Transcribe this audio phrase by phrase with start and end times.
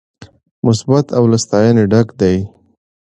[0.65, 2.35] مثبت او له ستاينې ډک دي